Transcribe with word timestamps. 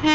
Ya, 0.00 0.08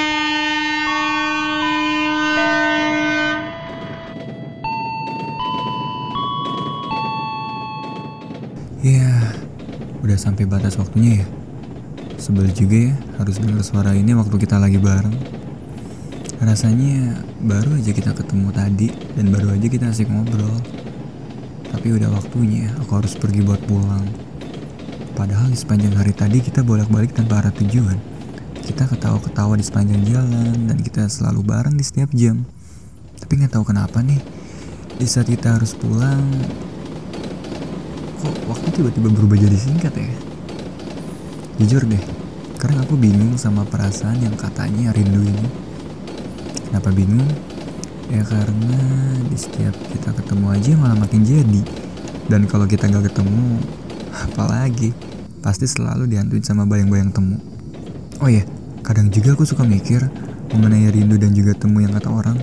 udah 10.02 10.18
sampai 10.18 10.50
batas 10.50 10.82
waktunya 10.82 11.22
ya. 11.22 11.28
Sebel 12.18 12.50
juga 12.58 12.90
ya 12.90 12.98
harus 13.22 13.38
dengar 13.38 13.62
suara 13.62 13.94
ini 13.94 14.18
waktu 14.18 14.34
kita 14.34 14.58
lagi 14.58 14.82
bareng. 14.82 15.14
Rasanya 16.42 17.22
baru 17.46 17.78
aja 17.78 17.94
kita 17.94 18.18
ketemu 18.18 18.50
tadi 18.58 18.90
dan 18.90 19.30
baru 19.30 19.54
aja 19.54 19.70
kita 19.70 19.94
asik 19.94 20.10
ngobrol. 20.10 20.66
Tapi 21.70 21.94
udah 21.94 22.10
waktunya 22.10 22.74
aku 22.82 23.06
harus 23.06 23.14
pergi 23.14 23.46
buat 23.46 23.62
pulang. 23.70 24.10
Padahal 25.14 25.54
di 25.54 25.58
sepanjang 25.62 25.94
hari 25.94 26.18
tadi 26.18 26.42
kita 26.42 26.66
bolak-balik 26.66 27.14
tanpa 27.14 27.46
arah 27.46 27.54
tujuan. 27.54 28.15
Kita 28.66 28.90
ketawa-ketawa 28.90 29.54
di 29.56 29.64
sepanjang 29.64 30.02
jalan 30.10 30.68
dan 30.68 30.78
kita 30.82 31.06
selalu 31.06 31.46
bareng 31.46 31.78
di 31.78 31.86
setiap 31.86 32.10
jam. 32.18 32.44
Tapi 33.22 33.32
nggak 33.38 33.54
tahu 33.54 33.72
kenapa 33.72 34.02
nih, 34.02 34.20
di 34.98 35.06
saat 35.06 35.30
kita 35.30 35.56
harus 35.56 35.78
pulang, 35.78 36.26
kok 38.20 38.36
waktu 38.50 38.68
tiba-tiba 38.74 39.14
berubah 39.14 39.38
jadi 39.38 39.56
singkat 39.56 39.94
ya? 39.96 40.12
Jujur 41.62 41.88
deh, 41.88 42.04
karena 42.60 42.84
aku 42.84 43.00
bingung 43.00 43.38
sama 43.40 43.64
perasaan 43.64 44.20
yang 44.20 44.36
katanya 44.36 44.92
rindu 44.92 45.24
ini. 45.24 45.48
Kenapa 46.68 46.92
bingung? 46.92 47.30
Ya 48.12 48.26
karena 48.26 48.82
di 49.30 49.38
setiap 49.40 49.78
kita 49.94 50.12
ketemu 50.12 50.46
aja 50.52 50.72
malah 50.76 50.98
makin 51.00 51.24
jadi. 51.24 51.62
Dan 52.28 52.50
kalau 52.50 52.66
kita 52.66 52.90
nggak 52.90 53.14
ketemu, 53.14 53.62
apalagi 54.12 54.92
pasti 55.40 55.70
selalu 55.70 56.10
dihantuin 56.10 56.44
sama 56.44 56.66
bayang-bayang 56.66 57.14
temu. 57.14 57.38
Oh 58.20 58.32
iya, 58.32 58.48
kadang 58.86 59.10
juga 59.10 59.34
aku 59.34 59.50
suka 59.50 59.66
mikir 59.66 60.06
mengenai 60.54 60.94
rindu 60.94 61.18
dan 61.18 61.34
juga 61.34 61.58
temu 61.58 61.82
yang 61.82 61.98
kata 61.98 62.10
orang. 62.14 62.38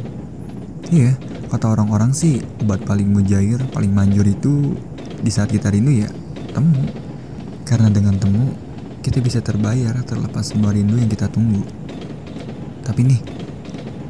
Iya, 0.91 1.15
kata 1.47 1.71
orang-orang 1.71 2.11
sih 2.11 2.43
obat 2.67 2.83
paling 2.83 3.07
mujair, 3.07 3.63
paling 3.71 3.95
manjur 3.95 4.27
itu 4.27 4.75
di 5.23 5.31
saat 5.31 5.55
kita 5.55 5.71
rindu 5.71 6.03
ya 6.03 6.11
temu. 6.51 6.83
Karena 7.63 7.87
dengan 7.95 8.19
temu 8.19 8.51
kita 9.07 9.23
bisa 9.23 9.39
terbayar 9.39 9.95
terlepas 10.03 10.51
semua 10.51 10.75
rindu 10.75 10.99
yang 10.99 11.07
kita 11.07 11.31
tunggu. 11.31 11.63
Tapi 12.83 13.07
nih, 13.07 13.21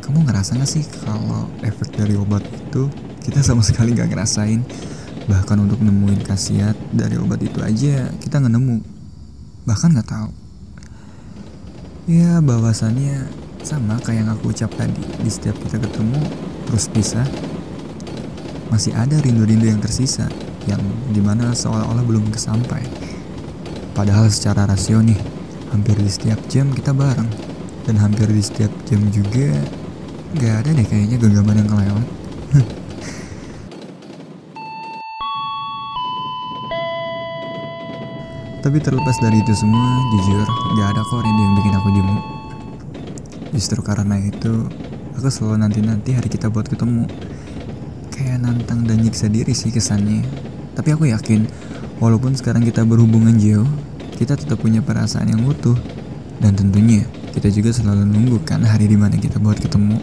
kamu 0.01 0.25
ngerasa 0.25 0.57
gak 0.57 0.71
sih 0.73 0.89
kalau 1.05 1.53
efek 1.61 1.93
dari 1.93 2.17
obat 2.17 2.41
itu 2.49 2.89
kita 3.21 3.45
sama 3.45 3.61
sekali 3.61 3.93
gak 3.93 4.09
ngerasain? 4.09 4.65
Bahkan 5.29 5.57
untuk 5.69 5.85
nemuin 5.85 6.25
khasiat 6.27 6.75
dari 6.91 7.15
obat 7.21 7.45
itu 7.45 7.63
aja 7.63 8.11
kita 8.19 8.43
nggak 8.43 8.55
nemu. 8.59 8.77
Bahkan 9.69 9.89
nggak 9.95 10.09
tahu. 10.11 10.42
Ya 12.11 12.43
bahwasannya 12.43 13.31
sama 13.63 13.95
kayak 14.03 14.27
yang 14.27 14.31
aku 14.35 14.51
ucap 14.51 14.75
tadi. 14.75 15.07
Di 15.23 15.31
setiap 15.31 15.55
kita 15.63 15.79
ketemu 15.79 16.19
terus 16.67 16.91
pisah 16.91 17.23
masih 18.75 18.91
ada 18.99 19.23
rindu-rindu 19.23 19.71
yang 19.71 19.79
tersisa 19.79 20.27
yang 20.67 20.83
di 21.15 21.23
mana 21.23 21.55
seolah-olah 21.55 22.03
belum 22.03 22.27
kesampai. 22.35 22.83
Padahal 23.95 24.27
secara 24.35 24.67
rasio 24.67 24.99
nih 24.99 25.19
hampir 25.71 25.95
di 25.95 26.11
setiap 26.11 26.43
jam 26.51 26.75
kita 26.75 26.91
bareng. 26.91 27.31
Dan 27.87 27.99
hampir 28.03 28.27
di 28.27 28.43
setiap 28.43 28.71
jam 28.91 28.99
juga 29.15 29.63
nggak 30.35 30.55
ada 30.67 30.71
deh 30.75 30.87
kayaknya 30.87 31.17
genggaman 31.23 31.61
yang 31.63 31.69
kelewat 31.71 32.07
Tapi 38.63 38.79
terlepas 38.79 39.19
dari 39.19 39.43
itu 39.43 39.51
semua, 39.59 39.99
jujur, 40.15 40.47
gak 40.79 40.95
ada 40.95 41.03
kok 41.03 41.19
rindu 41.19 41.43
yang 41.43 41.55
bikin 41.59 41.75
aku 41.75 41.89
jemu. 41.99 42.19
Justru 43.59 43.81
karena 43.83 44.17
itu, 44.23 44.71
aku 45.19 45.27
selalu 45.27 45.67
nanti-nanti 45.67 46.15
hari 46.15 46.31
kita 46.31 46.47
buat 46.47 46.71
ketemu. 46.71 47.11
Kayak 48.15 48.39
nantang 48.47 48.87
dan 48.87 49.03
nyiksa 49.03 49.27
diri 49.27 49.51
sih 49.51 49.75
kesannya. 49.75 50.23
Tapi 50.79 50.95
aku 50.95 51.11
yakin, 51.11 51.51
walaupun 51.99 52.39
sekarang 52.39 52.63
kita 52.63 52.87
berhubungan 52.87 53.35
jauh, 53.35 53.67
kita 54.15 54.39
tetap 54.39 54.63
punya 54.63 54.79
perasaan 54.79 55.35
yang 55.35 55.43
utuh. 55.43 55.75
Dan 56.39 56.55
tentunya, 56.55 57.03
kita 57.35 57.51
juga 57.51 57.75
selalu 57.75 58.07
nunggu 58.07 58.47
kan 58.47 58.63
hari 58.63 58.87
di 58.87 58.95
mana 58.95 59.19
kita 59.19 59.43
buat 59.43 59.59
ketemu. 59.59 59.99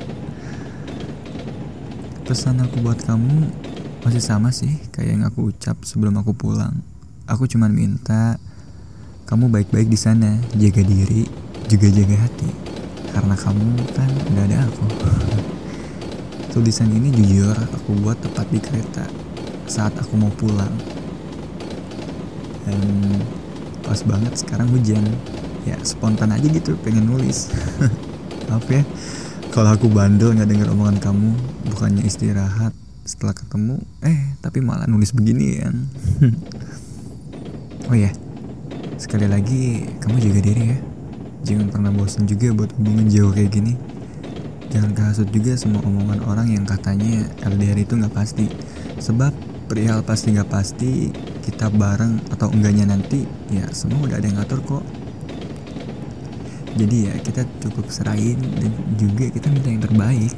Pesan 2.27 2.59
aku 2.59 2.83
buat 2.83 2.99
kamu 3.07 3.55
masih 4.03 4.19
sama 4.19 4.51
sih 4.51 4.83
kayak 4.91 5.09
yang 5.15 5.23
aku 5.23 5.47
ucap 5.55 5.79
sebelum 5.87 6.19
aku 6.19 6.35
pulang. 6.35 6.83
Aku 7.23 7.47
cuma 7.47 7.71
minta 7.71 8.35
kamu 9.29 9.45
baik-baik 9.45 9.93
di 9.93 9.99
sana, 9.99 10.41
jaga 10.57 10.81
diri, 10.81 11.21
juga 11.69 11.85
jaga 11.93 12.17
hati. 12.17 12.49
Karena 13.13 13.37
kamu 13.37 13.77
kan 13.93 14.09
udah 14.09 14.43
ada 14.49 14.57
aku. 14.65 14.85
Tulisan 16.57 16.89
ini 16.89 17.13
jujur 17.13 17.53
aku 17.53 17.93
buat 18.01 18.17
tepat 18.17 18.49
di 18.49 18.57
kereta 18.57 19.05
saat 19.69 19.93
aku 20.01 20.17
mau 20.17 20.33
pulang. 20.33 20.73
Dan 22.65 22.81
pas 23.85 24.01
banget 24.01 24.33
sekarang 24.33 24.65
hujan. 24.73 25.05
Ya 25.61 25.77
spontan 25.85 26.33
aja 26.33 26.49
gitu 26.49 26.73
pengen 26.81 27.05
nulis. 27.05 27.53
Maaf 28.49 28.65
ya, 28.65 28.81
kalau 29.53 29.77
aku 29.77 29.93
bandel 29.93 30.33
nggak 30.33 30.49
denger 30.49 30.73
omongan 30.73 30.97
kamu, 30.97 31.37
bukannya 31.69 32.01
istirahat 32.01 32.73
setelah 33.05 33.37
ketemu, 33.37 33.77
eh 34.01 34.33
tapi 34.41 34.57
malah 34.65 34.89
nulis 34.89 35.13
begini 35.13 35.61
ya. 35.61 35.69
oh 37.93 37.97
ya, 37.97 38.09
sekali 38.99 39.31
lagi 39.31 39.87
kamu 40.03 40.19
jaga 40.19 40.41
diri 40.43 40.63
ya. 40.75 40.77
Jangan 41.47 41.71
pernah 41.71 41.91
bosan 41.95 42.27
juga 42.27 42.51
buat 42.51 42.75
hubungan 42.75 43.07
jauh 43.07 43.31
kayak 43.31 43.55
gini. 43.55 43.73
Jangan 44.69 44.91
kehasut 44.91 45.31
juga 45.31 45.55
semua 45.55 45.81
omongan 45.81 46.19
orang 46.27 46.51
yang 46.51 46.67
katanya 46.67 47.25
LDR 47.47 47.79
itu 47.79 47.95
nggak 47.95 48.11
pasti. 48.11 48.51
Sebab 48.99 49.31
perihal 49.71 50.03
pasti 50.03 50.35
nggak 50.35 50.51
pasti, 50.51 51.09
kita 51.47 51.71
bareng 51.71 52.19
atau 52.35 52.51
enggaknya 52.51 52.91
nanti, 52.91 53.23
ya 53.49 53.65
semua 53.71 54.03
udah 54.03 54.19
ada 54.19 54.27
yang 54.27 54.37
ngatur 54.37 54.59
kok. 54.67 54.85
Jadi 56.75 57.09
ya 57.09 57.15
kita 57.23 57.47
cukup 57.65 57.87
serahin 57.89 58.37
dan 58.59 58.71
juga 58.99 59.31
kita 59.31 59.47
minta 59.49 59.71
yang 59.71 59.81
terbaik. 59.81 60.33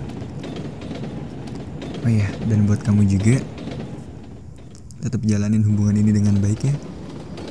Oh 2.01 2.11
ya, 2.13 2.29
dan 2.47 2.65
buat 2.69 2.81
kamu 2.81 3.09
juga, 3.09 3.41
tetap 5.01 5.21
jalanin 5.27 5.65
hubungan 5.65 5.97
ini 5.97 6.13
dengan 6.13 6.37
baik 6.39 6.61
ya. 6.61 6.75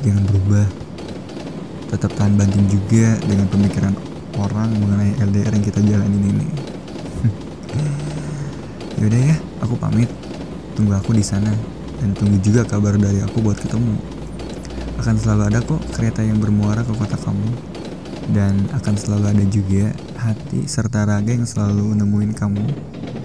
Jangan 0.01 0.25
berubah. 0.27 0.80
Tetap 1.91 2.15
tahan 2.15 2.39
banting 2.39 2.71
juga 2.71 3.19
dengan 3.27 3.51
pemikiran 3.51 3.95
orang 4.39 4.71
mengenai 4.79 5.19
LDR 5.19 5.51
yang 5.59 5.65
kita 5.67 5.83
jalanin 5.83 6.23
ini. 6.23 6.47
Yaudah 9.03 9.21
ya, 9.35 9.37
aku 9.59 9.75
pamit. 9.75 10.07
Tunggu 10.79 10.95
aku 10.95 11.11
di 11.13 11.25
sana 11.27 11.51
dan 11.99 12.15
tunggu 12.15 12.39
juga 12.39 12.63
kabar 12.63 12.95
dari 12.95 13.19
aku 13.21 13.43
buat 13.43 13.59
ketemu. 13.59 13.99
Akan 15.03 15.19
selalu 15.19 15.43
ada 15.51 15.59
kok 15.65 15.83
kereta 15.91 16.23
yang 16.23 16.39
bermuara 16.39 16.87
ke 16.87 16.93
kota 16.95 17.19
kamu 17.19 17.51
dan 18.31 18.55
akan 18.71 18.95
selalu 18.95 19.27
ada 19.35 19.45
juga 19.51 19.91
hati 20.15 20.69
serta 20.71 21.09
raga 21.09 21.33
yang 21.35 21.49
selalu 21.49 21.97
nemuin 21.99 22.33
kamu 22.37 22.65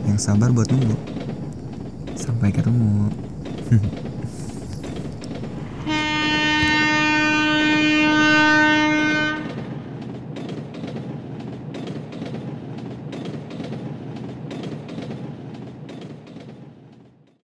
yang 0.10 0.18
sabar 0.18 0.50
buat 0.50 0.72
nunggu. 0.74 0.98
Sampai 2.18 2.50
ketemu. 2.50 3.14